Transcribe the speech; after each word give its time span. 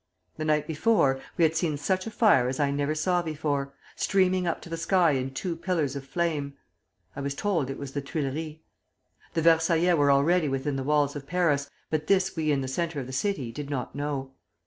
The 0.37 0.45
night 0.45 0.65
before, 0.65 1.19
we 1.37 1.43
had 1.43 1.55
seen 1.55 1.77
such 1.77 2.07
a 2.07 2.09
fire 2.09 2.47
as 2.47 2.59
I 2.59 2.71
never 2.71 2.95
saw 2.95 3.21
before, 3.21 3.71
streaming 3.95 4.47
up 4.47 4.59
to 4.63 4.67
the 4.69 4.75
sky 4.75 5.11
in 5.11 5.29
two 5.29 5.55
pillars 5.55 5.95
of 5.95 6.03
flame. 6.03 6.55
I 7.15 7.21
was 7.21 7.35
told 7.35 7.69
it 7.69 7.77
was 7.77 7.91
the 7.91 8.01
Tuileries. 8.01 8.57
The 9.35 9.41
Versaillais 9.43 9.93
were 9.93 10.09
already 10.11 10.49
within 10.49 10.75
the 10.75 10.81
walls 10.83 11.15
of 11.15 11.27
Paris, 11.27 11.69
but 11.91 12.07
this 12.07 12.35
we 12.35 12.51
in 12.51 12.61
the 12.61 12.67
centre 12.67 12.99
of 12.99 13.05
the 13.05 13.13
city 13.13 13.51
did 13.51 13.69
not 13.69 13.93
know. 13.93 14.31